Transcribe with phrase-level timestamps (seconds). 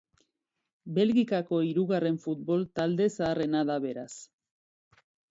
[0.93, 4.09] Belgikako hirugarren futbol talde zaharrena da beraz.